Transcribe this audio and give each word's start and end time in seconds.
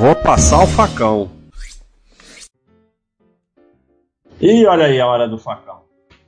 Vou 0.00 0.16
passar 0.16 0.64
o 0.64 0.66
facão. 0.66 1.30
E 4.40 4.64
olha 4.64 4.86
aí 4.86 4.98
a 4.98 5.06
hora 5.06 5.28
do 5.28 5.36
facão. 5.36 5.82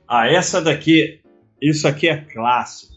Ah, 0.07 0.27
essa 0.27 0.61
daqui, 0.61 1.21
isso 1.59 1.87
aqui 1.87 2.07
é 2.07 2.17
clássico. 2.17 2.93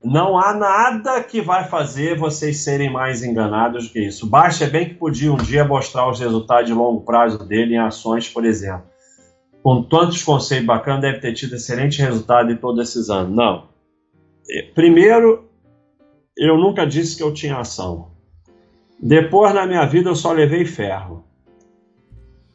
Não 0.00 0.38
há 0.38 0.54
nada 0.54 1.20
que 1.24 1.42
vai 1.42 1.64
fazer 1.64 2.16
vocês 2.16 2.58
serem 2.58 2.88
mais 2.88 3.24
enganados 3.24 3.88
do 3.88 3.92
que 3.92 3.98
isso. 3.98 4.30
Baixa 4.30 4.68
bem 4.68 4.90
que 4.90 4.94
podia 4.94 5.32
um 5.32 5.38
dia 5.38 5.64
mostrar 5.64 6.08
os 6.08 6.20
resultados 6.20 6.66
de 6.68 6.72
longo 6.72 7.00
prazo 7.00 7.44
dele 7.48 7.74
em 7.74 7.78
ações, 7.78 8.28
por 8.28 8.44
exemplo. 8.44 8.86
Com 9.60 9.82
tantos 9.82 10.22
conceitos 10.22 10.66
bacanas, 10.66 11.02
deve 11.02 11.18
ter 11.18 11.32
tido 11.32 11.56
excelente 11.56 12.00
resultado 12.00 12.52
em 12.52 12.56
todos 12.56 12.88
esses 12.88 13.10
anos. 13.10 13.36
Não. 13.36 13.66
É, 14.48 14.62
primeiro, 14.72 15.50
eu 16.38 16.56
nunca 16.56 16.86
disse 16.86 17.16
que 17.16 17.24
eu 17.24 17.34
tinha 17.34 17.58
ação. 17.58 18.13
Depois, 19.00 19.54
na 19.54 19.66
minha 19.66 19.84
vida, 19.84 20.10
eu 20.10 20.16
só 20.16 20.32
levei 20.32 20.64
ferro. 20.64 21.24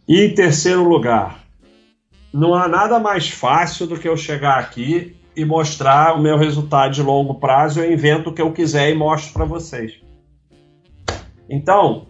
E 0.07 0.21
em 0.21 0.33
terceiro 0.33 0.83
lugar, 0.83 1.43
não 2.33 2.55
há 2.55 2.67
nada 2.67 2.99
mais 2.99 3.29
fácil 3.29 3.85
do 3.85 3.97
que 3.97 4.07
eu 4.07 4.17
chegar 4.17 4.57
aqui 4.57 5.15
e 5.35 5.45
mostrar 5.45 6.15
o 6.15 6.21
meu 6.21 6.37
resultado 6.37 6.93
de 6.93 7.01
longo 7.01 7.35
prazo. 7.35 7.79
Eu 7.79 7.91
invento 7.91 8.29
o 8.29 8.33
que 8.33 8.41
eu 8.41 8.51
quiser 8.51 8.89
e 8.89 8.95
mostro 8.95 9.33
para 9.33 9.45
vocês. 9.45 10.01
Então, 11.49 12.07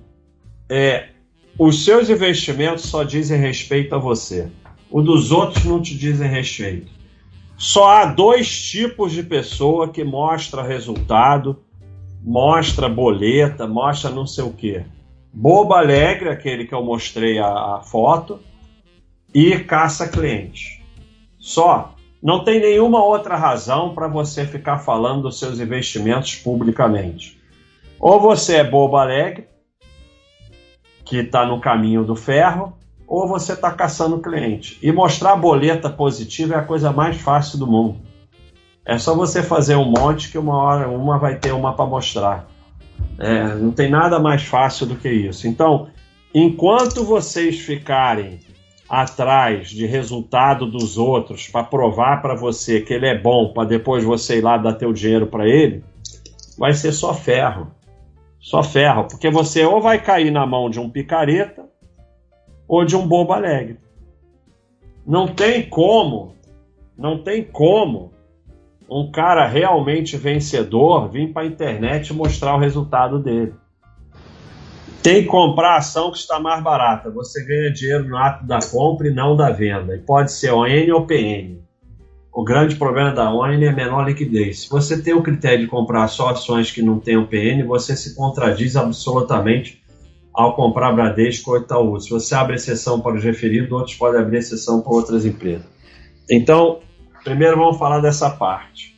é, 0.70 1.10
os 1.58 1.84
seus 1.84 2.10
investimentos 2.10 2.86
só 2.86 3.04
dizem 3.04 3.40
respeito 3.40 3.94
a 3.96 3.98
você. 3.98 4.50
O 4.90 5.02
dos 5.02 5.32
outros 5.32 5.66
não 5.66 5.82
te 5.82 5.98
dizem 5.98 6.30
respeito. 6.30 6.92
Só 7.58 7.90
há 7.90 8.06
dois 8.06 8.70
tipos 8.70 9.12
de 9.12 9.22
pessoa 9.22 9.90
que 9.90 10.04
mostra 10.04 10.64
resultado, 10.64 11.60
mostra 12.22 12.90
boleta, 12.90 13.68
mostra 13.68 14.10
não 14.10 14.28
sei 14.28 14.44
o 14.44 14.54
que. 14.54 14.84
Boba 15.34 15.78
alegre, 15.78 16.30
aquele 16.30 16.66
que 16.66 16.74
eu 16.74 16.84
mostrei 16.84 17.40
a, 17.40 17.76
a 17.76 17.82
foto, 17.82 18.40
e 19.34 19.60
caça 19.60 20.08
cliente. 20.08 20.84
Só. 21.38 21.96
Não 22.22 22.44
tem 22.44 22.60
nenhuma 22.60 23.02
outra 23.02 23.38
razão 23.38 23.94
para 23.94 24.08
você 24.08 24.46
ficar 24.46 24.80
falando 24.80 25.22
dos 25.22 25.40
seus 25.40 25.60
investimentos 25.60 26.36
publicamente. 26.36 27.40
Ou 27.98 28.20
você 28.20 28.58
é 28.58 28.64
boba 28.64 29.02
alegre, 29.02 29.48
que 31.06 31.18
está 31.18 31.46
no 31.46 31.62
caminho 31.62 32.04
do 32.04 32.18
ferro, 32.18 32.78
ou 33.08 33.26
você 33.26 33.54
está 33.54 33.72
caçando 33.72 34.20
cliente. 34.20 34.78
E 34.84 34.92
mostrar 34.92 35.36
boleta 35.38 35.90
positiva 35.90 36.56
é 36.56 36.58
a 36.58 36.64
coisa 36.64 36.92
mais 36.92 37.16
fácil 37.18 37.58
do 37.58 37.66
mundo. 37.66 38.09
É 38.90 38.98
só 38.98 39.14
você 39.14 39.44
fazer 39.44 39.76
um 39.76 39.86
monte 39.86 40.32
que 40.32 40.38
uma 40.40 40.58
hora 40.58 40.90
uma 40.90 41.20
vai 41.20 41.36
ter 41.36 41.52
uma 41.52 41.76
para 41.76 41.86
mostrar. 41.86 42.48
É, 43.20 43.54
não 43.54 43.72
tem 43.72 43.88
nada 43.88 44.18
mais 44.18 44.42
fácil 44.42 44.88
do 44.88 44.96
que 44.96 45.08
isso. 45.08 45.48
Então, 45.48 45.90
enquanto 46.34 47.06
vocês 47.06 47.60
ficarem 47.60 48.40
atrás 48.90 49.70
de 49.70 49.86
resultado 49.86 50.66
dos 50.66 50.98
outros 50.98 51.48
para 51.48 51.64
provar 51.64 52.20
para 52.24 52.34
você 52.34 52.82
que 52.82 52.92
ele 52.92 53.06
é 53.06 53.16
bom, 53.16 53.54
para 53.54 53.70
depois 53.70 54.04
você 54.04 54.40
ir 54.40 54.42
lá 54.42 54.58
dar 54.58 54.74
teu 54.74 54.92
dinheiro 54.92 55.28
para 55.28 55.48
ele, 55.48 55.84
vai 56.58 56.74
ser 56.74 56.92
só 56.92 57.14
ferro. 57.14 57.68
Só 58.40 58.64
ferro, 58.64 59.04
porque 59.08 59.30
você 59.30 59.64
ou 59.64 59.80
vai 59.80 60.02
cair 60.02 60.32
na 60.32 60.48
mão 60.48 60.68
de 60.68 60.80
um 60.80 60.90
picareta 60.90 61.64
ou 62.68 62.84
de 62.84 62.96
um 62.96 63.08
bobo 63.08 63.34
alegre. 63.34 63.78
Não 65.06 65.28
tem 65.28 65.70
como, 65.70 66.34
não 66.98 67.22
tem 67.22 67.44
como 67.44 68.18
um 68.90 69.12
cara 69.12 69.46
realmente 69.46 70.18
vencedor 70.18 71.10
vir 71.10 71.32
para 71.32 71.44
a 71.44 71.46
internet 71.46 72.14
mostrar 72.14 72.56
o 72.56 72.60
resultado 72.60 73.20
dele. 73.20 73.54
Tem 75.04 75.24
que 75.24 75.30
comprar 75.30 75.76
a 75.76 75.78
ação 75.78 76.12
que 76.12 76.18
está 76.18 76.40
mais 76.40 76.62
barata. 76.62 77.10
Você 77.12 77.46
ganha 77.46 77.72
dinheiro 77.72 78.10
no 78.10 78.18
ato 78.18 78.46
da 78.46 78.60
compra 78.60 79.08
e 79.08 79.14
não 79.14 79.36
da 79.36 79.50
venda. 79.50 79.96
E 79.96 80.00
pode 80.00 80.32
ser 80.32 80.52
ON 80.52 80.94
ou 80.94 81.06
PN. 81.06 81.60
O 82.34 82.44
grande 82.44 82.76
problema 82.76 83.12
da 83.12 83.34
ON 83.34 83.48
é 83.48 83.72
menor 83.72 84.08
liquidez. 84.08 84.62
Se 84.62 84.70
você 84.70 85.02
tem 85.02 85.14
o 85.14 85.24
critério 85.24 85.60
de 85.60 85.68
comprar 85.68 86.08
só 86.08 86.30
ações 86.30 86.72
que 86.72 86.82
não 86.82 87.00
tenham 87.00 87.26
PN, 87.26 87.64
você 87.66 87.96
se 87.96 88.16
contradiz 88.16 88.76
absolutamente 88.76 89.82
ao 90.34 90.56
comprar 90.56 90.92
Bradesco 90.92 91.52
ou 91.52 91.58
Itaú. 91.58 92.00
Se 92.00 92.10
você 92.10 92.36
abre 92.36 92.56
exceção 92.56 93.00
para 93.00 93.16
os 93.16 93.24
referidos, 93.24 93.72
outros 93.72 93.96
podem 93.96 94.22
abrir 94.22 94.38
exceção 94.38 94.82
para 94.82 94.94
outras 94.94 95.26
empresas. 95.26 95.66
Então, 96.30 96.80
primeiro 97.24 97.58
vamos 97.58 97.78
falar 97.78 98.00
dessa 98.00 98.30
parte. 98.30 98.98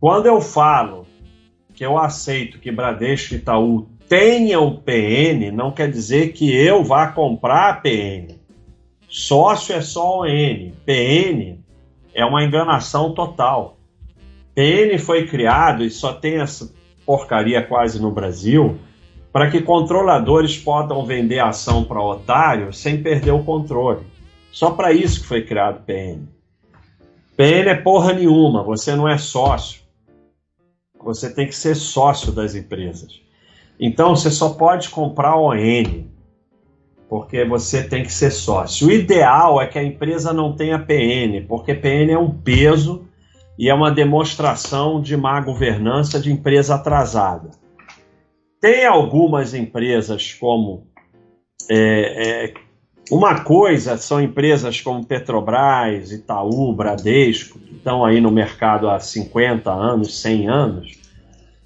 Quando 0.00 0.26
eu 0.26 0.40
falo 0.40 1.06
que 1.74 1.84
eu 1.84 1.98
aceito 1.98 2.58
que 2.58 2.70
Bradesco 2.70 3.34
e 3.34 3.36
Itaú 3.36 3.88
tenham 4.08 4.76
PN, 4.76 5.50
não 5.52 5.70
quer 5.70 5.90
dizer 5.90 6.32
que 6.32 6.54
eu 6.54 6.82
vá 6.82 7.08
comprar 7.08 7.82
PN. 7.82 8.38
Sócio 9.08 9.74
é 9.74 9.80
só 9.80 10.22
ON. 10.22 10.72
PN 10.84 11.58
é 12.14 12.24
uma 12.24 12.42
enganação 12.42 13.12
total. 13.12 13.78
PN 14.54 14.98
foi 14.98 15.26
criado 15.26 15.84
e 15.84 15.90
só 15.90 16.12
tem 16.12 16.40
essa 16.40 16.72
porcaria 17.06 17.62
quase 17.62 18.00
no 18.00 18.10
Brasil 18.10 18.78
para 19.32 19.50
que 19.50 19.62
controladores 19.62 20.56
possam 20.56 21.04
vender 21.06 21.38
ação 21.38 21.84
para 21.84 22.02
otário 22.02 22.72
sem 22.72 23.02
perder 23.02 23.30
o 23.30 23.44
controle. 23.44 24.04
Só 24.50 24.70
para 24.70 24.92
isso 24.92 25.20
que 25.20 25.26
foi 25.26 25.42
criado 25.42 25.84
PN. 25.84 26.26
PN 27.38 27.68
é 27.68 27.74
porra 27.76 28.14
nenhuma, 28.14 28.64
você 28.64 28.96
não 28.96 29.08
é 29.08 29.16
sócio. 29.16 29.82
Você 31.00 31.32
tem 31.32 31.46
que 31.46 31.54
ser 31.54 31.76
sócio 31.76 32.32
das 32.32 32.56
empresas. 32.56 33.20
Então 33.78 34.16
você 34.16 34.28
só 34.28 34.54
pode 34.54 34.88
comprar 34.88 35.36
ON, 35.36 35.54
porque 37.08 37.44
você 37.44 37.84
tem 37.84 38.02
que 38.02 38.12
ser 38.12 38.32
sócio. 38.32 38.88
O 38.88 38.90
ideal 38.90 39.62
é 39.62 39.68
que 39.68 39.78
a 39.78 39.84
empresa 39.84 40.32
não 40.32 40.56
tenha 40.56 40.80
PN, 40.80 41.46
porque 41.46 41.74
PN 41.74 42.10
é 42.10 42.18
um 42.18 42.28
peso 42.28 43.06
e 43.56 43.68
é 43.68 43.74
uma 43.74 43.92
demonstração 43.92 45.00
de 45.00 45.16
má 45.16 45.40
governança 45.40 46.18
de 46.18 46.32
empresa 46.32 46.74
atrasada. 46.74 47.52
Tem 48.60 48.84
algumas 48.84 49.54
empresas 49.54 50.34
como. 50.34 50.88
É, 51.70 52.46
é, 52.46 52.54
uma 53.10 53.40
coisa 53.40 53.96
são 53.96 54.20
empresas 54.20 54.80
como 54.80 55.04
Petrobras, 55.04 56.12
Itaú, 56.12 56.72
Bradesco, 56.74 57.58
que 57.58 57.74
estão 57.74 58.04
aí 58.04 58.20
no 58.20 58.30
mercado 58.30 58.88
há 58.88 59.00
50 59.00 59.70
anos, 59.70 60.20
100 60.20 60.48
anos, 60.48 60.98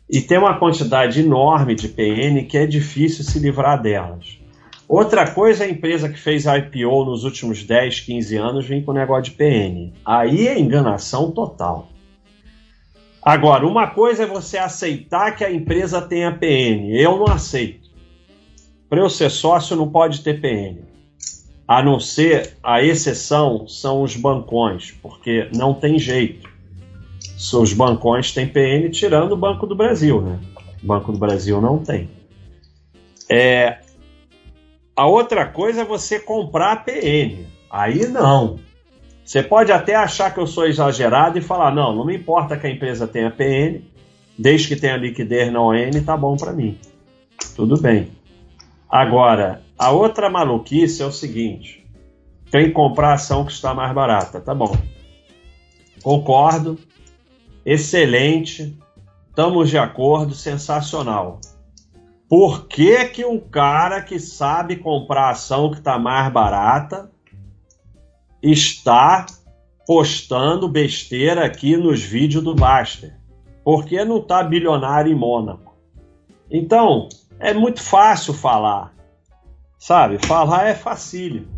e 0.09 0.21
tem 0.21 0.39
uma 0.39 0.59
quantidade 0.59 1.21
enorme 1.21 1.75
de 1.75 1.89
PN 1.89 2.45
que 2.45 2.59
é 2.59 2.67
difícil 2.67 3.25
se 3.25 3.39
livrar 3.39 3.81
delas. 3.81 4.39
Outra 4.87 5.31
coisa 5.31 5.65
é 5.65 5.69
a 5.69 5.71
empresa 5.71 6.09
que 6.09 6.19
fez 6.19 6.45
IPO 6.45 7.07
nos 7.07 7.25
últimos 7.25 7.65
10, 7.65 8.01
15 8.01 8.37
anos 8.37 8.67
vem 8.67 8.83
com 8.83 8.93
negócio 8.93 9.25
de 9.25 9.31
PN. 9.31 9.93
Aí 10.05 10.47
é 10.47 10.59
enganação 10.59 11.31
total. 11.31 11.89
Agora, 13.23 13.67
uma 13.67 13.87
coisa 13.87 14.25
é 14.25 14.27
você 14.27 14.59
aceitar 14.59 15.35
que 15.35 15.45
a 15.45 15.51
empresa 15.51 16.03
tenha 16.03 16.37
PN. 16.37 16.95
Eu 16.95 17.17
não 17.17 17.29
aceito. 17.29 17.89
Para 18.89 19.01
eu 19.01 19.09
ser 19.09 19.31
sócio, 19.31 19.77
não 19.77 19.89
pode 19.89 20.23
ter 20.23 20.41
PN. 20.41 20.92
A 21.73 21.83
não 21.83 21.99
ser, 21.99 22.59
a 22.63 22.83
exceção 22.83 23.67
são 23.67 24.03
os 24.03 24.15
bancões, 24.15 24.91
porque 25.01 25.49
não 25.57 25.73
tem 25.73 25.99
jeito. 25.99 26.47
Os 27.55 27.73
bancões 27.73 28.31
têm 28.31 28.47
PN, 28.47 28.91
tirando 28.91 29.33
o 29.33 29.39
Banco 29.39 29.67
do 29.67 29.75
Brasil, 29.75 30.21
né? 30.21 30.39
O 30.83 30.87
Banco 30.87 31.13
do 31.13 31.19
Brasil 31.19 31.63
não 31.63 31.79
tem. 31.79 32.11
É, 33.27 33.79
a 34.95 35.07
outra 35.07 35.47
coisa 35.47 35.81
é 35.81 35.85
você 35.87 36.21
comprar 36.21 36.85
PN. 36.85 37.47
Aí 37.71 38.07
não. 38.07 38.59
Você 39.25 39.43
pode 39.43 39.73
até 39.73 39.95
achar 39.95 40.35
que 40.35 40.41
eu 40.41 40.47
sou 40.47 40.67
exagerado 40.67 41.39
e 41.39 41.41
falar: 41.41 41.75
não, 41.75 41.97
não 41.97 42.05
me 42.05 42.15
importa 42.15 42.55
que 42.55 42.67
a 42.67 42.71
empresa 42.71 43.09
tenha 43.09 43.31
PN, 43.31 43.81
desde 44.37 44.69
que 44.69 44.77
tenha 44.77 44.99
liquidez 44.99 45.51
na 45.51 45.63
ON, 45.63 45.91
tá 46.05 46.19
bom 46.19 46.37
para 46.37 46.53
mim. 46.53 46.79
Tudo 47.57 47.81
bem. 47.81 48.11
Agora, 48.91 49.63
a 49.79 49.91
outra 49.91 50.31
maluquice 50.31 51.03
é 51.03 51.07
o 51.07 51.13
seguinte: 51.13 51.87
tem 52.51 52.67
que 52.67 52.73
comprar 52.73 53.15
ação 53.15 53.45
que 53.45 53.53
está 53.53 53.75
mais 53.75 53.93
barata. 53.95 54.41
Tá 54.41 54.55
bom. 54.55 54.77
Concordo. 56.03 56.79
Excelente. 57.65 58.79
Estamos 59.29 59.71
de 59.71 59.79
acordo. 59.79 60.35
Sensacional. 60.35 61.41
Por 62.29 62.67
que, 62.67 63.05
que 63.07 63.25
um 63.25 63.39
cara 63.39 64.01
que 64.01 64.19
sabe 64.19 64.77
comprar 64.77 65.31
ação 65.31 65.71
que 65.71 65.79
está 65.79 65.99
mais 65.99 66.33
barata 66.33 67.11
está 68.43 69.27
postando 69.87 70.69
besteira 70.69 71.45
aqui 71.45 71.77
nos 71.77 72.03
vídeos 72.03 72.43
do 72.43 72.55
Baster? 72.55 73.15
Por 73.65 73.85
que 73.85 74.05
não 74.05 74.19
está 74.19 74.43
bilionário 74.43 75.13
em 75.13 75.15
Mônaco? 75.15 75.77
Então, 76.51 77.09
é 77.39 77.55
muito 77.55 77.83
fácil 77.83 78.35
falar. 78.35 78.93
Sabe? 79.83 80.17
Falar 80.25 80.69
é 80.69 80.77
facílimo. 80.77 81.49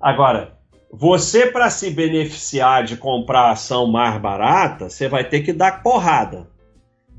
Agora, 0.00 0.56
você 0.90 1.44
para 1.44 1.68
se 1.68 1.90
beneficiar 1.90 2.84
de 2.84 2.96
comprar 2.96 3.50
ação 3.50 3.86
mais 3.86 4.18
barata, 4.18 4.88
você 4.88 5.06
vai 5.08 5.24
ter 5.28 5.42
que 5.42 5.52
dar 5.52 5.82
porrada. 5.82 6.48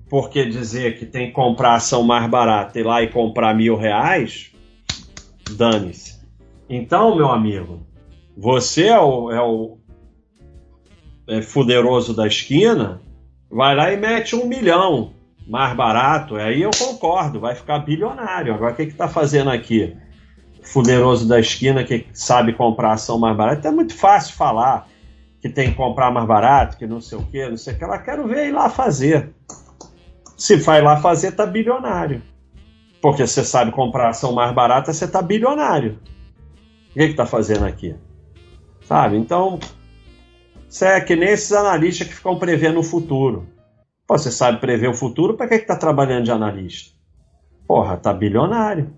porque 0.09 0.43
dizer 0.43 0.97
que 0.97 1.05
tem 1.05 1.27
que 1.27 1.33
comprar 1.33 1.75
ação 1.75 2.01
mais 2.01 2.27
barata 2.27 2.79
e 2.79 2.81
ir 2.81 2.85
lá 2.85 3.03
e 3.03 3.07
comprar 3.07 3.53
mil 3.53 3.77
reais, 3.77 4.51
dane-se. 5.51 6.19
Então, 6.67 7.15
meu 7.15 7.29
amigo, 7.29 7.85
você 8.35 8.87
é 8.87 8.99
o, 8.99 9.31
é 9.31 9.39
o 9.39 9.77
é 11.27 11.39
fuderoso 11.43 12.15
da 12.15 12.25
esquina, 12.25 12.99
vai 13.47 13.75
lá 13.75 13.93
e 13.93 13.95
mete 13.95 14.35
um 14.35 14.47
milhão 14.47 15.13
mais 15.47 15.75
barato, 15.75 16.35
aí 16.35 16.63
eu 16.63 16.71
concordo, 16.71 17.39
vai 17.39 17.53
ficar 17.53 17.77
bilionário. 17.77 18.55
Agora, 18.55 18.73
o 18.73 18.75
que 18.75 18.81
está 18.81 19.07
fazendo 19.07 19.51
aqui? 19.51 19.95
Fuderoso 20.61 21.27
da 21.27 21.39
esquina 21.39 21.83
que 21.83 22.05
sabe 22.13 22.53
comprar 22.53 22.93
ação 22.93 23.17
mais 23.19 23.35
barata. 23.35 23.67
É 23.67 23.71
muito 23.71 23.95
fácil 23.95 24.35
falar 24.35 24.87
que 25.41 25.49
tem 25.49 25.71
que 25.71 25.75
comprar 25.75 26.11
mais 26.11 26.27
barato, 26.27 26.77
que 26.77 26.85
não 26.85 27.01
sei 27.01 27.17
o 27.17 27.23
que, 27.23 27.49
não 27.49 27.57
sei 27.57 27.73
o 27.73 27.77
que. 27.77 27.83
Ela 27.83 27.97
quero 27.97 28.27
ver 28.27 28.47
ir 28.47 28.51
lá 28.51 28.69
fazer. 28.69 29.33
Se 30.37 30.55
vai 30.55 30.81
lá 30.81 30.97
fazer, 30.97 31.31
tá 31.31 31.45
bilionário. 31.45 32.21
Porque 33.01 33.25
você 33.25 33.43
sabe 33.43 33.71
comprar 33.71 34.09
ação 34.09 34.33
mais 34.33 34.53
barata, 34.53 34.93
você 34.93 35.07
tá 35.07 35.21
bilionário. 35.21 35.99
O 36.91 36.93
que, 36.93 37.09
que 37.09 37.13
tá 37.15 37.25
fazendo 37.25 37.65
aqui? 37.65 37.95
Sabe? 38.85 39.17
Então, 39.17 39.59
você 40.69 40.85
é 40.85 41.01
que 41.01 41.15
nem 41.15 41.29
esses 41.29 41.51
analistas 41.51 42.07
que 42.07 42.13
ficam 42.13 42.37
prevendo 42.37 42.79
o 42.79 42.83
futuro. 42.83 43.47
Pô, 44.07 44.17
você 44.17 44.31
sabe 44.31 44.59
prever 44.59 44.89
o 44.89 44.93
futuro, 44.93 45.35
para 45.35 45.47
que, 45.47 45.59
que 45.59 45.65
tá 45.65 45.75
trabalhando 45.75 46.25
de 46.25 46.31
analista? 46.31 46.93
Porra, 47.65 47.97
tá 47.97 48.13
bilionário. 48.13 48.93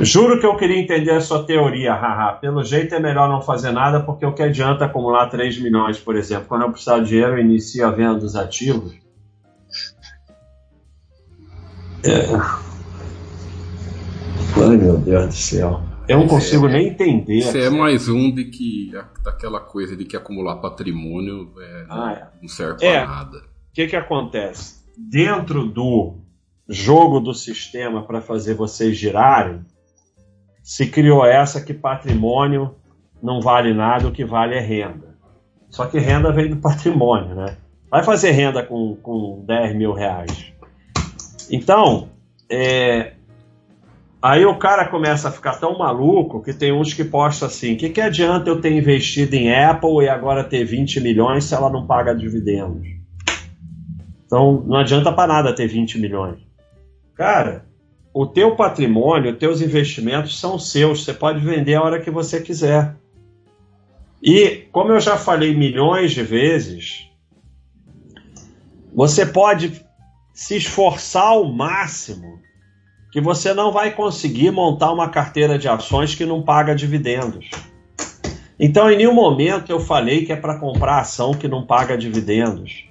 Juro 0.00 0.38
que 0.38 0.44
eu 0.44 0.56
queria 0.56 0.78
entender 0.78 1.12
a 1.12 1.20
sua 1.20 1.44
teoria, 1.44 1.94
haha. 1.94 2.32
Pelo 2.34 2.62
jeito 2.62 2.94
é 2.94 3.00
melhor 3.00 3.28
não 3.28 3.40
fazer 3.40 3.72
nada, 3.72 4.00
porque 4.00 4.26
o 4.26 4.32
que 4.32 4.42
adianta 4.42 4.84
acumular 4.84 5.28
3 5.28 5.58
milhões, 5.60 5.98
por 5.98 6.16
exemplo? 6.16 6.46
Quando 6.48 6.62
eu 6.62 6.70
precisar 6.70 6.98
de 6.98 7.08
dinheiro, 7.08 7.32
eu 7.32 7.38
inicio 7.38 7.86
a 7.86 7.90
venda 7.90 8.18
dos 8.18 8.36
ativos. 8.36 8.94
É. 12.04 12.26
Ai, 14.62 14.76
meu 14.76 14.98
Deus 14.98 15.26
do 15.26 15.32
céu. 15.32 15.80
Eu 16.08 16.18
não 16.18 16.28
consigo 16.28 16.68
é, 16.68 16.72
nem 16.72 16.88
entender. 16.88 17.38
Isso 17.38 17.56
é 17.56 17.68
mais 17.68 18.08
um 18.08 18.32
de 18.32 18.44
que 18.44 18.92
daquela 19.24 19.60
coisa 19.60 19.96
de 19.96 20.04
que 20.04 20.16
acumular 20.16 20.56
patrimônio 20.56 21.52
é, 21.58 21.86
ah, 21.88 22.12
é. 22.12 22.26
não 22.40 22.48
serve 22.48 22.78
para 22.78 22.86
é. 22.86 23.06
nada. 23.06 23.38
O 23.38 23.74
que, 23.74 23.86
que 23.86 23.96
acontece? 23.96 24.84
Dentro 24.96 25.66
do 25.66 26.18
jogo 26.68 27.18
do 27.18 27.34
sistema 27.34 28.06
para 28.06 28.20
fazer 28.20 28.54
vocês 28.54 28.96
girarem, 28.96 29.64
se 30.66 30.88
criou 30.88 31.24
essa 31.24 31.60
que 31.60 31.72
patrimônio 31.72 32.74
não 33.22 33.40
vale 33.40 33.72
nada, 33.72 34.08
o 34.08 34.10
que 34.10 34.24
vale 34.24 34.56
é 34.56 34.60
renda. 34.60 35.14
Só 35.70 35.86
que 35.86 35.96
renda 35.96 36.32
vem 36.32 36.50
do 36.50 36.56
patrimônio, 36.56 37.36
né? 37.36 37.56
Vai 37.88 38.02
fazer 38.02 38.32
renda 38.32 38.64
com, 38.64 38.96
com 38.96 39.44
10 39.46 39.76
mil 39.76 39.92
reais. 39.92 40.52
Então, 41.48 42.08
é, 42.50 43.12
aí 44.20 44.44
o 44.44 44.58
cara 44.58 44.88
começa 44.88 45.28
a 45.28 45.30
ficar 45.30 45.60
tão 45.60 45.78
maluco 45.78 46.42
que 46.42 46.52
tem 46.52 46.72
uns 46.72 46.92
que 46.92 47.04
postam 47.04 47.46
assim: 47.46 47.74
o 47.74 47.76
que, 47.76 47.90
que 47.90 48.00
adianta 48.00 48.50
eu 48.50 48.60
ter 48.60 48.72
investido 48.72 49.36
em 49.36 49.54
Apple 49.54 50.02
e 50.02 50.08
agora 50.08 50.42
ter 50.42 50.64
20 50.64 51.00
milhões 51.00 51.44
se 51.44 51.54
ela 51.54 51.70
não 51.70 51.86
paga 51.86 52.12
dividendos? 52.12 52.88
Então, 54.26 54.64
não 54.66 54.78
adianta 54.78 55.12
para 55.12 55.32
nada 55.32 55.54
ter 55.54 55.68
20 55.68 56.00
milhões. 56.00 56.40
Cara, 57.14 57.64
o 58.18 58.24
teu 58.24 58.56
patrimônio, 58.56 59.30
os 59.30 59.38
teus 59.38 59.60
investimentos 59.60 60.40
são 60.40 60.58
seus, 60.58 61.04
você 61.04 61.12
pode 61.12 61.38
vender 61.40 61.74
a 61.74 61.82
hora 61.82 62.00
que 62.00 62.10
você 62.10 62.40
quiser. 62.40 62.96
E, 64.22 64.64
como 64.72 64.90
eu 64.90 64.98
já 64.98 65.18
falei 65.18 65.54
milhões 65.54 66.12
de 66.12 66.22
vezes, 66.22 67.10
você 68.94 69.26
pode 69.26 69.84
se 70.32 70.56
esforçar 70.56 71.26
ao 71.26 71.44
máximo 71.52 72.40
que 73.12 73.20
você 73.20 73.52
não 73.52 73.70
vai 73.70 73.90
conseguir 73.90 74.50
montar 74.50 74.92
uma 74.92 75.10
carteira 75.10 75.58
de 75.58 75.68
ações 75.68 76.14
que 76.14 76.24
não 76.24 76.40
paga 76.40 76.74
dividendos. 76.74 77.50
Então, 78.58 78.90
em 78.90 78.96
nenhum 78.96 79.12
momento 79.12 79.70
eu 79.70 79.78
falei 79.78 80.24
que 80.24 80.32
é 80.32 80.36
para 80.36 80.58
comprar 80.58 81.00
ação 81.00 81.34
que 81.34 81.46
não 81.46 81.66
paga 81.66 81.98
dividendos. 81.98 82.86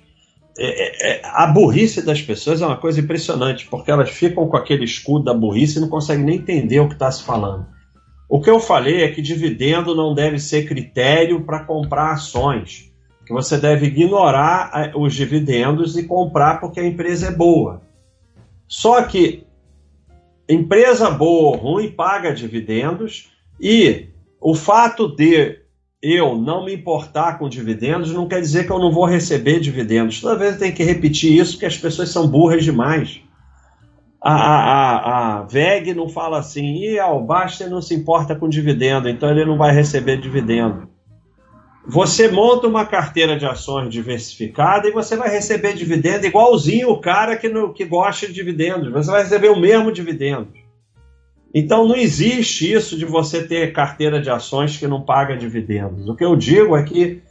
É, 0.57 0.67
é, 0.67 1.11
é, 1.11 1.21
a 1.25 1.47
burrice 1.47 2.01
das 2.01 2.21
pessoas 2.21 2.61
é 2.61 2.65
uma 2.65 2.77
coisa 2.77 2.99
impressionante, 2.99 3.67
porque 3.67 3.91
elas 3.91 4.09
ficam 4.09 4.47
com 4.47 4.55
aquele 4.55 4.85
escudo 4.85 5.25
da 5.25 5.33
burrice 5.33 5.77
e 5.77 5.81
não 5.81 5.89
conseguem 5.89 6.23
nem 6.23 6.37
entender 6.37 6.79
o 6.79 6.87
que 6.87 6.93
está 6.93 7.11
se 7.11 7.23
falando. 7.23 7.65
O 8.29 8.41
que 8.41 8.49
eu 8.49 8.59
falei 8.59 9.03
é 9.03 9.11
que 9.11 9.21
dividendo 9.21 9.93
não 9.93 10.15
deve 10.15 10.39
ser 10.39 10.67
critério 10.67 11.41
para 11.41 11.63
comprar 11.63 12.13
ações, 12.13 12.91
que 13.25 13.33
você 13.33 13.57
deve 13.57 13.87
ignorar 13.87 14.93
os 14.95 15.13
dividendos 15.13 15.97
e 15.97 16.03
comprar 16.03 16.59
porque 16.59 16.79
a 16.79 16.85
empresa 16.85 17.27
é 17.27 17.31
boa. 17.31 17.81
Só 18.67 19.03
que 19.03 19.45
empresa 20.47 21.09
boa 21.09 21.49
ou 21.49 21.55
ruim 21.55 21.91
paga 21.91 22.33
dividendos 22.33 23.29
e 23.59 24.09
o 24.39 24.53
fato 24.55 25.07
de 25.07 25.59
eu 26.07 26.37
não 26.37 26.63
me 26.63 26.75
importar 26.75 27.39
com 27.39 27.49
dividendos 27.49 28.13
não 28.13 28.27
quer 28.27 28.39
dizer 28.39 28.67
que 28.67 28.71
eu 28.71 28.77
não 28.77 28.91
vou 28.91 29.05
receber 29.05 29.59
dividendos. 29.59 30.21
Toda 30.21 30.37
vez 30.37 30.53
eu 30.53 30.59
tenho 30.59 30.75
que 30.75 30.83
repetir 30.83 31.35
isso 31.35 31.53
porque 31.53 31.65
as 31.65 31.77
pessoas 31.77 32.09
são 32.09 32.27
burras 32.27 32.63
demais. 32.63 33.21
A, 34.21 34.33
a, 34.33 35.39
a, 35.39 35.41
VEG 35.43 35.95
não 35.95 36.07
fala 36.07 36.37
assim, 36.37 36.77
e 36.77 36.99
o 36.99 37.19
Baster 37.21 37.69
não 37.69 37.81
se 37.81 37.95
importa 37.95 38.35
com 38.35 38.47
dividendo, 38.47 39.09
então 39.09 39.29
ele 39.29 39.45
não 39.45 39.57
vai 39.57 39.73
receber 39.73 40.17
dividendo. 40.17 40.87
Você 41.87 42.27
monta 42.27 42.67
uma 42.67 42.85
carteira 42.85 43.35
de 43.37 43.45
ações 43.45 43.89
diversificada 43.89 44.87
e 44.87 44.91
você 44.91 45.15
vai 45.15 45.29
receber 45.29 45.73
dividendo 45.73 46.27
igualzinho 46.27 46.89
o 46.89 47.01
cara 47.01 47.35
que, 47.35 47.49
no, 47.49 47.73
que 47.73 47.85
gosta 47.85 48.27
de 48.27 48.33
dividendos. 48.33 48.91
Você 48.91 49.09
vai 49.09 49.23
receber 49.23 49.49
o 49.49 49.59
mesmo 49.59 49.91
dividendo. 49.91 50.49
Então 51.57 51.87
não 51.87 51.95
existe 51.95 52.69
isso 52.69 52.97
de 52.97 53.05
você 53.05 53.47
ter 53.47 53.71
carteira 53.71 54.21
de 54.21 54.29
ações 54.29 54.75
que 54.75 54.85
não 54.85 55.01
paga 55.01 55.37
dividendos. 55.37 56.09
O 56.09 56.13
que 56.13 56.25
eu 56.25 56.35
digo 56.35 56.75
é 56.75 56.83
que 56.83 57.21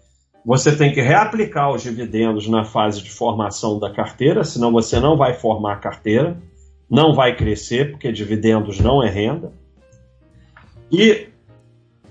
você 0.42 0.74
tem 0.74 0.90
que 0.94 1.02
reaplicar 1.02 1.70
os 1.70 1.82
dividendos 1.82 2.48
na 2.48 2.64
fase 2.64 3.02
de 3.02 3.10
formação 3.10 3.78
da 3.78 3.90
carteira, 3.90 4.42
senão 4.42 4.72
você 4.72 4.98
não 4.98 5.14
vai 5.14 5.34
formar 5.34 5.74
a 5.74 5.78
carteira, 5.78 6.38
não 6.88 7.14
vai 7.14 7.36
crescer, 7.36 7.90
porque 7.90 8.10
dividendos 8.10 8.80
não 8.80 9.02
é 9.02 9.10
renda. 9.10 9.52
E, 10.90 11.28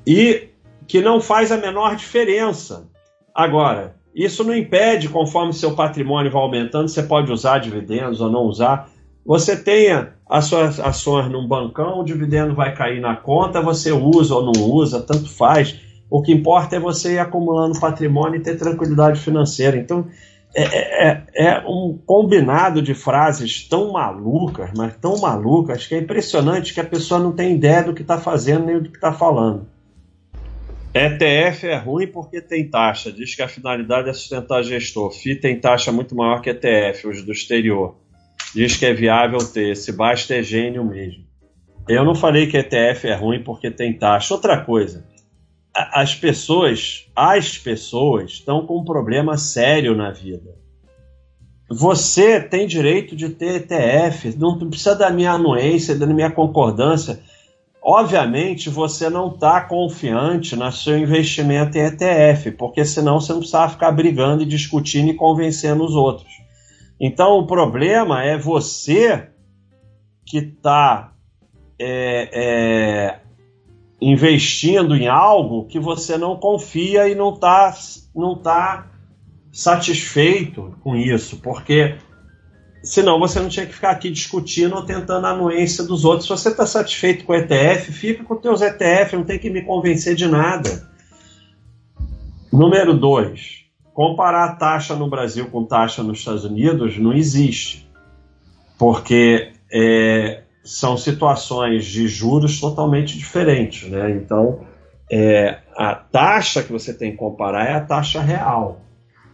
e 0.06 0.50
que 0.86 1.02
não 1.02 1.20
faz 1.20 1.52
a 1.52 1.58
menor 1.58 1.96
diferença. 1.96 2.88
Agora, 3.34 3.96
isso 4.14 4.44
não 4.44 4.56
impede, 4.56 5.10
conforme 5.10 5.52
seu 5.52 5.76
patrimônio 5.76 6.32
vai 6.32 6.42
aumentando, 6.44 6.88
você 6.88 7.02
pode 7.02 7.32
usar 7.32 7.58
dividendos 7.58 8.22
ou 8.22 8.30
não 8.30 8.42
usar. 8.42 8.93
Você 9.26 9.56
tenha 9.56 10.14
as 10.30 10.46
suas 10.46 10.80
ações 10.80 11.32
num 11.32 11.48
bancão, 11.48 12.00
o 12.00 12.04
dividendo 12.04 12.54
vai 12.54 12.76
cair 12.76 13.00
na 13.00 13.16
conta, 13.16 13.62
você 13.62 13.92
usa 13.92 14.36
ou 14.36 14.44
não 14.44 14.64
usa, 14.64 15.02
tanto 15.02 15.30
faz. 15.30 15.80
O 16.10 16.22
que 16.22 16.34
importa 16.34 16.76
é 16.76 16.80
você 16.80 17.14
ir 17.14 17.20
acumulando 17.20 17.80
patrimônio 17.80 18.40
e 18.40 18.44
ter 18.44 18.58
tranquilidade 18.58 19.20
financeira. 19.20 19.78
Então, 19.78 20.08
é, 20.56 20.64
é, 20.64 21.24
é, 21.36 21.46
é 21.46 21.60
um 21.66 21.98
combinado 22.06 22.82
de 22.82 22.94
frases 22.94 23.68
tão 23.68 23.94
malucas, 23.94 24.70
mas 24.76 24.96
tão 24.98 25.18
malucas, 25.18 25.88
que 25.88 25.96
é 25.96 26.00
impressionante 26.00 26.74
que 26.74 26.82
a 26.82 26.86
pessoa 26.86 27.20
não 27.20 27.32
tem 27.32 27.56
ideia 27.56 27.84
do 27.84 27.94
que 27.94 28.02
está 28.02 28.18
fazendo 28.18 28.66
nem 28.66 28.80
do 28.80 28.90
que 28.90 28.98
está 28.98 29.14
falando. 29.14 29.68
ETF 30.94 31.66
é 31.66 31.78
ruim 31.78 32.08
porque 32.08 32.40
tem 32.40 32.70
taxa. 32.70 33.12
Diz 33.12 33.34
que 33.34 33.42
a 33.42 33.48
finalidade 33.48 34.10
é 34.10 34.14
sustentar 34.14 34.62
gestor. 34.62 35.12
FI 35.12 35.38
tem 35.38 35.60
taxa 35.60 35.92
muito 35.92 36.16
maior 36.16 36.40
que 36.42 36.52
ETF, 36.52 37.08
os 37.08 37.24
do 37.24 37.32
exterior 37.32 38.03
diz 38.54 38.78
que 38.78 38.86
é 38.86 38.94
viável 38.94 39.40
ter. 39.40 39.76
Se 39.76 39.92
basta 39.92 40.36
é 40.36 40.44
gênio 40.44 40.84
mesmo. 40.84 41.24
Eu 41.88 42.06
não 42.06 42.16
falei 42.16 42.48
que 42.48 42.58
ETF 42.58 43.08
é 43.08 43.16
ruim 43.16 43.44
porque 43.44 43.70
tem 43.70 43.98
taxa. 43.98 44.34
Outra 44.34 44.62
coisa, 44.64 45.06
as 45.74 46.16
pessoas, 46.16 47.08
as 47.16 47.58
pessoas 47.58 48.32
estão 48.32 48.66
com 48.66 48.80
um 48.80 48.86
problema 48.86 49.38
sério 49.38 49.96
na 49.96 50.12
vida. 50.12 50.56
Você 51.70 52.40
tem 52.40 52.68
direito 52.68 53.16
de 53.16 53.30
ter 53.30 53.56
ETF, 53.56 54.38
não 54.38 54.58
precisa 54.70 54.96
da 54.96 55.10
minha 55.10 55.32
anuência, 55.32 55.96
da 55.96 56.06
minha 56.06 56.30
concordância. 56.30 57.20
Obviamente, 57.82 58.70
você 58.70 59.10
não 59.10 59.30
está 59.30 59.60
confiante 59.62 60.56
no 60.56 60.72
seu 60.72 60.98
investimento 60.98 61.78
em 61.78 61.82
ETF, 61.82 62.52
porque 62.52 62.86
senão 62.86 63.20
você 63.20 63.34
não 63.34 63.40
precisava 63.40 63.72
ficar 63.72 63.92
brigando 63.92 64.44
e 64.44 64.46
discutindo 64.46 65.10
e 65.10 65.16
convencendo 65.16 65.84
os 65.84 65.96
outros. 65.96 66.43
Então 67.06 67.38
o 67.38 67.46
problema 67.46 68.24
é 68.24 68.38
você 68.38 69.28
que 70.26 70.38
está 70.38 71.12
é, 71.78 72.30
é, 72.32 73.20
investindo 74.00 74.96
em 74.96 75.10
algo 75.10 75.66
que 75.66 75.82
você 75.82 76.18
não 76.18 76.38
confia 76.38 77.10
e 77.10 77.14
não 77.14 77.34
está 77.34 77.76
não 78.16 78.42
tá 78.42 78.88
satisfeito 79.52 80.78
com 80.82 80.96
isso, 80.96 81.42
porque 81.42 81.98
senão 82.82 83.20
você 83.20 83.42
não 83.42 83.50
tinha 83.50 83.66
que 83.66 83.74
ficar 83.74 83.92
aqui 83.92 84.10
discutindo 84.10 84.74
ou 84.74 84.86
tentando 84.86 85.28
a 85.28 85.32
anuência 85.32 85.84
dos 85.84 86.06
outros. 86.06 86.24
Se 86.24 86.30
você 86.30 86.50
está 86.52 86.66
satisfeito 86.66 87.26
com 87.26 87.34
o 87.34 87.36
ETF, 87.36 87.92
fica 87.92 88.24
com 88.24 88.38
teus 88.38 88.62
ETF, 88.62 89.18
não 89.18 89.26
tem 89.26 89.38
que 89.38 89.50
me 89.50 89.62
convencer 89.62 90.16
de 90.16 90.26
nada. 90.26 90.90
Número 92.50 92.94
dois 92.94 93.63
comparar 93.94 94.58
taxa 94.58 94.96
no 94.96 95.10
Brasil 95.10 95.50
com 95.50 95.64
taxa 95.64 96.04
nos 96.04 96.20
Estados 96.20 96.44
Unidos 96.44 96.98
não 96.98 97.14
existe, 97.14 97.88
porque 98.78 99.54
é, 99.72 100.44
são 100.64 100.98
situações 100.98 101.86
de 101.86 102.08
juros 102.08 102.60
totalmente 102.60 103.18
diferentes, 103.18 103.90
né? 103.90 104.12
Então, 104.12 104.62
é, 105.12 105.60
a 105.76 105.94
taxa 105.94 106.64
que 106.64 106.72
você 106.72 106.94
tem 106.94 107.12
que 107.12 107.18
comparar 107.18 107.66
é 107.66 107.74
a 107.74 107.82
taxa 107.82 108.22
real. 108.22 108.80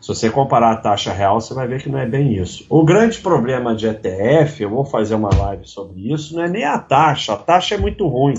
Se 0.01 0.07
você 0.07 0.29
comparar 0.29 0.71
a 0.71 0.77
taxa 0.77 1.11
real, 1.11 1.41
você 1.41 1.53
vai 1.53 1.67
ver 1.67 1.81
que 1.81 1.89
não 1.89 1.99
é 1.99 2.05
bem 2.05 2.33
isso. 2.33 2.65
O 2.69 2.83
grande 2.83 3.19
problema 3.19 3.75
de 3.75 3.85
ETF, 3.85 4.63
eu 4.63 4.69
vou 4.69 4.85
fazer 4.85 5.15
uma 5.15 5.29
live 5.33 5.67
sobre 5.67 6.11
isso, 6.13 6.35
não 6.35 6.43
é 6.43 6.49
nem 6.49 6.63
a 6.63 6.79
taxa. 6.79 7.33
A 7.33 7.37
taxa 7.37 7.75
é 7.75 7.77
muito 7.77 8.07
ruim, 8.07 8.35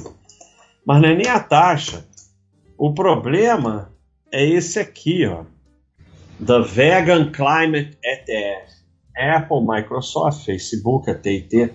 mas 0.85 1.03
não 1.03 1.09
é 1.09 1.15
nem 1.15 1.29
a 1.29 1.39
taxa. 1.39 2.05
O 2.79 2.95
problema 2.95 3.91
é 4.33 4.43
esse 4.45 4.79
aqui, 4.79 5.27
ó. 5.27 5.45
The 6.45 6.61
Vegan 6.63 7.33
Climate 7.33 7.99
ETF. 8.03 8.71
Apple, 9.17 9.61
Microsoft, 9.67 10.45
Facebook, 10.47 11.11
AT&T. 11.11 11.71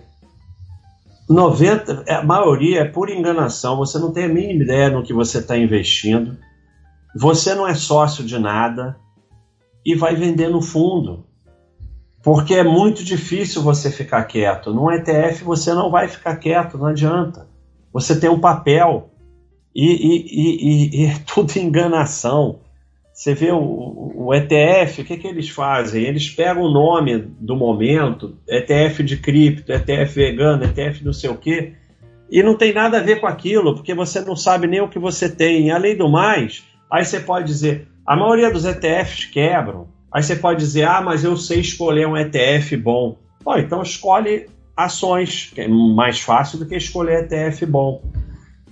90, 1.29 2.05
a 2.07 2.23
maioria 2.23 2.81
é 2.81 2.85
por 2.85 3.09
enganação. 3.09 3.77
Você 3.77 3.99
não 3.99 4.11
tem 4.11 4.25
a 4.25 4.29
mínima 4.29 4.63
ideia 4.63 4.89
no 4.89 5.03
que 5.03 5.13
você 5.13 5.39
está 5.39 5.57
investindo. 5.57 6.37
Você 7.15 7.53
não 7.53 7.67
é 7.67 7.75
sócio 7.75 8.23
de 8.23 8.39
nada 8.39 8.97
e 9.85 9.95
vai 9.95 10.15
vender 10.15 10.49
no 10.49 10.61
fundo. 10.61 11.25
Porque 12.23 12.55
é 12.55 12.63
muito 12.63 13.03
difícil 13.03 13.61
você 13.61 13.91
ficar 13.91 14.23
quieto. 14.23 14.73
No 14.73 14.91
ETF 14.91 15.43
você 15.43 15.73
não 15.73 15.91
vai 15.91 16.07
ficar 16.07 16.35
quieto, 16.37 16.77
não 16.77 16.87
adianta. 16.87 17.47
Você 17.93 18.19
tem 18.19 18.29
um 18.29 18.39
papel 18.39 19.11
e, 19.75 19.85
e, 19.85 20.25
e, 20.31 21.03
e 21.03 21.05
é 21.13 21.19
tudo 21.25 21.55
enganação. 21.57 22.64
Você 23.15 23.33
vê 23.33 23.49
o, 23.49 24.11
o 24.13 24.33
ETF, 24.33 25.01
o 25.01 25.05
que, 25.05 25.15
que 25.15 25.25
eles 25.25 25.47
fazem? 25.47 26.03
Eles 26.03 26.29
pegam 26.29 26.63
o 26.63 26.69
nome 26.69 27.17
do 27.39 27.55
momento, 27.55 28.37
ETF 28.45 29.01
de 29.03 29.15
cripto, 29.15 29.71
ETF 29.71 30.13
vegano, 30.13 30.65
ETF 30.65 31.05
não 31.05 31.13
sei 31.13 31.29
o 31.29 31.37
quê, 31.37 31.75
e 32.29 32.43
não 32.43 32.57
tem 32.57 32.73
nada 32.73 32.97
a 32.97 33.01
ver 33.01 33.21
com 33.21 33.25
aquilo, 33.25 33.73
porque 33.73 33.95
você 33.95 34.19
não 34.19 34.35
sabe 34.35 34.67
nem 34.67 34.81
o 34.81 34.89
que 34.89 34.99
você 34.99 35.29
tem. 35.29 35.71
Além 35.71 35.95
do 35.95 36.09
mais, 36.09 36.65
aí 36.91 37.05
você 37.05 37.21
pode 37.21 37.47
dizer, 37.47 37.87
a 38.05 38.17
maioria 38.17 38.51
dos 38.51 38.65
ETFs 38.65 39.23
quebram. 39.23 39.87
Aí 40.11 40.21
você 40.21 40.35
pode 40.35 40.59
dizer, 40.59 40.83
ah, 40.83 41.01
mas 41.01 41.23
eu 41.23 41.37
sei 41.37 41.61
escolher 41.61 42.05
um 42.05 42.17
ETF 42.17 42.75
bom. 42.75 43.17
Pô, 43.45 43.57
então 43.57 43.81
escolhe 43.81 44.49
ações, 44.75 45.53
que 45.55 45.61
é 45.61 45.67
mais 45.69 46.19
fácil 46.19 46.59
do 46.59 46.65
que 46.65 46.75
escolher 46.75 47.23
ETF 47.23 47.65
bom. 47.65 48.03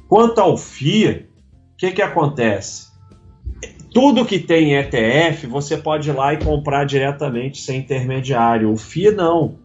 Quanto 0.09 0.41
ao 0.41 0.57
FII, 0.57 1.29
o 1.73 1.77
que, 1.77 1.91
que 1.93 2.01
acontece? 2.01 2.92
Tudo 3.93 4.25
que 4.25 4.39
tem 4.39 4.75
ETF, 4.75 5.45
você 5.45 5.77
pode 5.77 6.09
ir 6.09 6.13
lá 6.13 6.33
e 6.33 6.43
comprar 6.43 6.83
diretamente 6.83 7.61
sem 7.61 7.79
intermediário. 7.79 8.71
O 8.71 8.77
FII 8.77 9.11
não. 9.11 9.59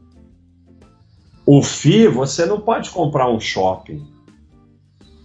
O 1.47 1.63
FII, 1.63 2.09
você 2.09 2.45
não 2.45 2.61
pode 2.61 2.91
comprar 2.91 3.31
um 3.31 3.41
shopping. 3.41 4.07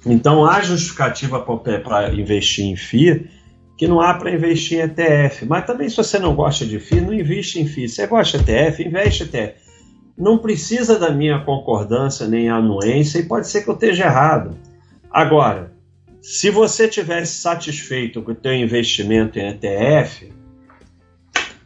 Então, 0.05 0.45
a 0.45 0.62
justificativa 0.62 1.41
para 1.41 2.13
investir 2.13 2.65
em 2.65 2.77
FII 2.77 3.29
que 3.77 3.88
não 3.88 4.00
há 4.00 4.13
para 4.13 4.31
investir 4.31 4.79
em 4.79 4.83
ETF. 4.83 5.45
Mas 5.45 5.65
também, 5.65 5.89
se 5.89 5.98
você 5.98 6.17
não 6.17 6.33
gosta 6.33 6.65
de 6.65 6.79
FII, 6.79 7.01
não 7.01 7.13
investe 7.13 7.60
em 7.60 7.67
FII. 7.67 7.89
Você 7.89 8.07
gosta 8.07 8.39
de 8.39 8.51
ETF, 8.51 8.83
investe 8.83 9.24
em 9.24 9.25
ETF. 9.25 9.55
Não 10.17 10.38
precisa 10.38 10.98
da 10.98 11.12
minha 11.12 11.43
concordância 11.43 12.25
nem 12.25 12.50
anuência 12.50 13.19
e 13.19 13.25
pode 13.25 13.50
ser 13.50 13.63
que 13.63 13.69
eu 13.69 13.74
esteja 13.74 14.05
errado. 14.05 14.55
Agora, 15.12 15.73
se 16.24 16.50
você 16.50 16.88
tivesse 16.88 17.42
satisfeito 17.42 18.22
com 18.22 18.32
o 18.32 18.36
teu 18.36 18.53
investimento 18.53 19.38
em 19.38 19.50
ETF, 19.50 20.34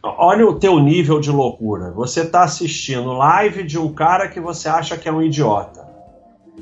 olha 0.02 0.44
o 0.44 0.58
teu 0.58 0.80
nível 0.80 1.20
de 1.20 1.30
loucura. 1.30 1.92
Você 1.92 2.22
está 2.22 2.42
assistindo 2.42 3.12
live 3.12 3.62
de 3.62 3.78
um 3.78 3.94
cara 3.94 4.26
que 4.26 4.40
você 4.40 4.68
acha 4.68 4.98
que 4.98 5.08
é 5.08 5.12
um 5.12 5.22
idiota. 5.22 5.88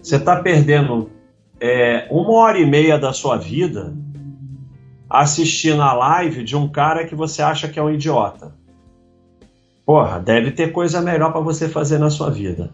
Você 0.03 0.17
está 0.17 0.37
perdendo 0.37 1.11
é, 1.59 2.07
uma 2.11 2.33
hora 2.33 2.59
e 2.59 2.67
meia 2.67 2.99
da 2.99 3.15
sua 3.15 3.38
vida 3.38 3.97
assistindo 5.09 5.81
a 5.81 5.95
live 5.95 6.45
de 6.45 6.55
um 6.55 6.69
cara 6.69 7.07
que 7.07 7.15
você 7.15 7.41
acha 7.41 7.67
que 7.67 7.79
é 7.79 7.83
um 7.83 7.91
idiota. 7.91 8.55
Porra, 9.87 10.21
deve 10.21 10.50
ter 10.50 10.71
coisa 10.71 11.00
melhor 11.00 11.33
para 11.33 11.41
você 11.41 11.67
fazer 11.67 11.99
na 11.99 12.11
sua 12.11 12.29
vida. 12.29 12.71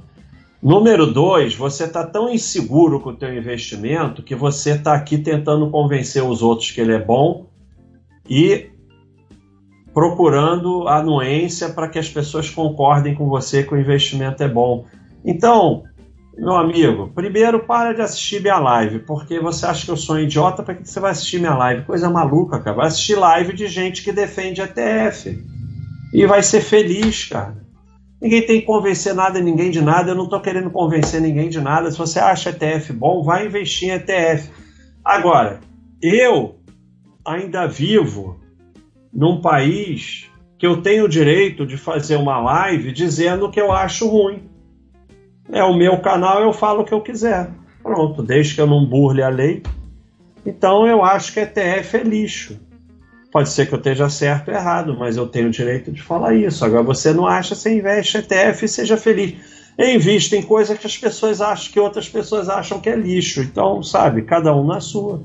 Número 0.63 1.13
dois, 1.13 1.57
você 1.57 1.85
está 1.85 2.07
tão 2.07 2.31
inseguro 2.31 3.01
com 3.01 3.11
o 3.11 3.17
teu 3.17 3.37
investimento 3.37 4.23
que 4.23 4.35
você 4.35 4.75
está 4.75 4.95
aqui 4.95 5.19
tentando 5.19 5.69
convencer 5.71 6.23
os 6.23 6.41
outros 6.41 6.71
que 6.71 6.81
ele 6.81 6.93
é 6.93 7.01
bom 7.01 7.47
e 8.31 8.71
procurando 9.93 10.87
anuência 10.87 11.71
para 11.71 11.89
que 11.89 11.99
as 11.99 12.09
pessoas 12.09 12.49
concordem 12.49 13.13
com 13.13 13.29
você 13.29 13.65
que 13.65 13.75
o 13.75 13.79
investimento 13.79 14.41
é 14.45 14.49
bom. 14.49 14.87
Então, 15.25 15.83
meu 16.39 16.55
amigo, 16.55 17.11
primeiro 17.13 17.67
para 17.67 17.93
de 17.93 18.01
assistir 18.01 18.41
minha 18.41 18.59
live, 18.61 19.01
porque 19.01 19.41
você 19.41 19.67
acha 19.67 19.85
que 19.85 19.91
eu 19.91 19.97
sou 19.97 20.15
um 20.15 20.21
idiota, 20.21 20.63
para 20.63 20.77
que 20.77 20.89
você 20.89 21.01
vai 21.01 21.11
assistir 21.11 21.41
minha 21.41 21.57
live? 21.57 21.85
Coisa 21.85 22.09
maluca, 22.09 22.61
cara. 22.61 22.77
Vai 22.77 22.87
assistir 22.87 23.17
live 23.17 23.53
de 23.53 23.67
gente 23.67 24.05
que 24.05 24.13
defende 24.13 24.63
ETF. 24.63 25.45
E 26.15 26.25
vai 26.25 26.43
ser 26.43 26.61
feliz, 26.61 27.25
cara. 27.25 27.63
Ninguém 28.23 28.47
tem 28.47 28.61
que 28.61 28.67
convencer 28.67 29.13
nada 29.17 29.41
ninguém 29.41 29.69
de 29.69 29.83
nada. 29.83 30.13
Eu 30.13 30.15
não 30.15 30.25
estou 30.25 30.39
querendo 30.39 30.71
convencer 30.71 31.21
ninguém 31.21 31.49
de 31.49 31.61
nada. 31.61 31.91
Se 31.91 31.99
você 31.99 32.21
acha 32.21 32.51
ETF 32.51 32.93
bom, 32.93 33.25
vai 33.25 33.47
investir 33.47 33.89
em 33.89 33.95
ETF. 33.95 34.49
Agora, 35.05 35.59
eu 36.01 36.55
ainda 37.27 37.67
vivo 37.67 38.39
num 39.13 39.41
país 39.41 40.31
que 40.57 40.65
eu 40.65 40.81
tenho 40.81 41.07
o 41.07 41.09
direito 41.09 41.67
de 41.67 41.77
fazer 41.77 42.15
uma 42.15 42.39
live 42.39 42.93
dizendo 42.93 43.51
que 43.51 43.61
eu 43.61 43.73
acho 43.73 44.07
ruim. 44.07 44.49
É 45.51 45.65
o 45.65 45.77
meu 45.77 46.01
canal, 46.01 46.41
eu 46.43 46.53
falo 46.53 46.83
o 46.83 46.85
que 46.85 46.95
eu 46.95 47.01
quiser. 47.01 47.51
Pronto, 47.83 48.23
desde 48.23 48.55
que 48.55 48.61
eu 48.61 48.69
não 48.69 48.87
burle 48.87 49.25
a 49.25 49.29
lei. 49.29 49.65
Então 50.47 50.87
eu 50.87 51.03
acho 51.03 51.33
que 51.33 51.41
ETF 51.41 51.97
é 51.97 52.03
lixo. 52.05 52.61
Pode 53.33 53.49
ser 53.49 53.67
que 53.67 53.73
eu 53.73 53.79
esteja 53.79 54.11
certo 54.11 54.49
ou 54.49 54.55
errado, 54.55 54.95
mas 54.97 55.17
eu 55.17 55.27
tenho 55.27 55.49
o 55.49 55.51
direito 55.51 55.91
de 55.91 56.03
falar 56.03 56.35
isso. 56.35 56.63
Agora 56.67 56.83
você 56.83 57.15
não 57.15 57.27
acha, 57.27 57.55
você 57.55 57.75
investe 57.75 58.19
ETF 58.19 58.67
e 58.67 58.69
seja 58.69 58.97
feliz. 58.99 59.35
Invista 59.79 60.37
em 60.37 60.43
coisas 60.43 60.79
que 60.79 60.87
as 60.87 60.99
pessoas 60.99 61.41
acham 61.41 61.73
que 61.73 61.81
outras 61.81 62.07
pessoas 62.07 62.51
acham 62.51 62.79
que 62.79 62.91
é 62.91 62.95
lixo. 62.95 63.41
Então, 63.41 63.83
sabe, 63.83 64.21
cada 64.21 64.55
um 64.55 64.67
na 64.67 64.81
sua. 64.81 65.23